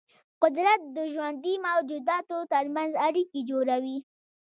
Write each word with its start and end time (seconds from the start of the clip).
قدرت 0.43 0.81
د 0.95 0.97
ژوندي 1.13 1.55
موجوداتو 1.67 2.37
ترمنځ 2.53 2.91
اړیکې 3.07 3.39
جوړوي. 3.49 3.97